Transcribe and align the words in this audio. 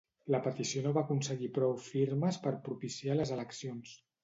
La 0.35 0.37
petició 0.45 0.81
no 0.85 0.93
va 0.95 1.03
aconseguir 1.07 1.51
prou 1.59 1.77
firmes 1.89 2.41
per 2.47 2.55
propiciar 2.71 3.21
les 3.21 3.37
eleccions. 3.39 3.97